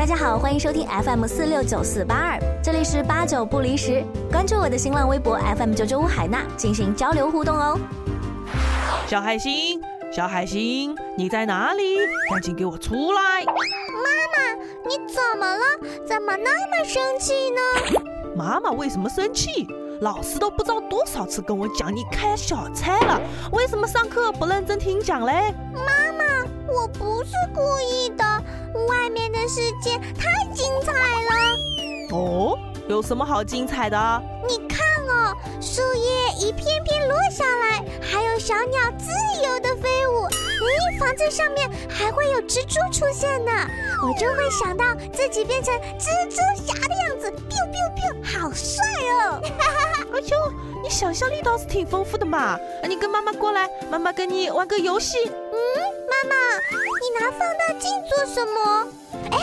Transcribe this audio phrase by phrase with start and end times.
[0.00, 4.02] 大家好，欢迎收听 FM 四六九四八二，这里是八九不离十。
[4.32, 7.78] 关注我的新浪微博 FM 九九五海娜，进行交流互动哦。
[9.06, 9.78] 小海星，
[10.10, 11.98] 小海星，你在哪里？
[12.30, 13.44] 赶紧给我出来！
[13.44, 13.52] 妈
[14.32, 15.62] 妈，你怎么了？
[16.06, 18.00] 怎么那么生气呢？
[18.34, 19.68] 妈妈为什么生气？
[20.00, 23.20] 老师都不知道多少次跟我讲你开小差了，
[23.52, 25.54] 为什么上课不认真听讲嘞？
[25.74, 26.24] 妈妈，
[26.72, 28.24] 我不是故意的，
[29.52, 32.16] 世界太精彩了。
[32.16, 32.56] 哦，
[32.88, 34.22] 有什么好精彩的？
[34.46, 39.10] 你看哦，树叶一片片落下来，还有小鸟自
[39.44, 40.24] 由的飞舞。
[40.60, 43.50] 咦，房子上面还会有蜘蛛出现呢，
[44.04, 48.84] 我就会想到自己变成蜘蛛侠的样子，biu biu biu，好帅
[49.24, 49.42] 哦！
[50.14, 52.56] 哎呦，你想象力倒是挺丰富的嘛！
[52.88, 55.18] 你跟妈妈过来，妈妈跟你玩个游戏。
[55.26, 55.58] 嗯，
[56.08, 56.36] 妈妈，
[57.00, 58.86] 你拿放大镜做什么？
[59.32, 59.38] 哎，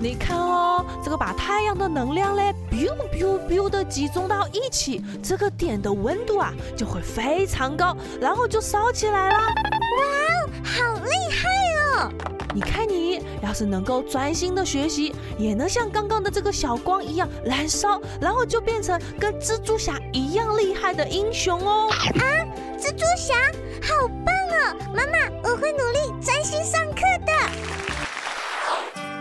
[0.00, 9.36] 你看哦，这个把太阳的能量嘞，biu biu biu 的集中到一起，这个点的温度啊就会非常高，然后就烧起来了。
[9.36, 11.48] 哇哦，好厉害
[11.96, 12.12] 哦！
[12.54, 21.90] 你看你要是能够专心的学习，也能像刚刚的这个小光一样燃烧，然后就变成跟蜘蛛侠一样厉害的英雄哦。
[21.90, 22.22] 啊，
[22.78, 23.34] 蜘蛛侠，
[23.82, 24.76] 好棒哦！
[24.94, 27.32] 妈妈，我会努力专心上课的。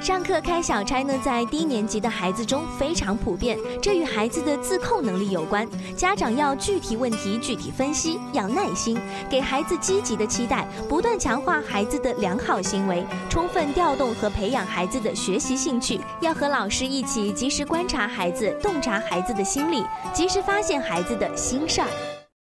[0.07, 5.67] 上课开小差呢，在低年级的孩子中非常普遍，这与孩子的自控能力有关。
[5.97, 8.97] 家长要具体问题具体分析，要耐心，
[9.29, 15.99] 给孩子积极的期待，不断强化孩子的良好行为，充分调动和培养孩子的学习兴趣。
[16.21, 19.83] 要和老师一起及时观察孩子，洞察孩子的心理，
[20.13, 21.87] 及时发现孩子的心事儿。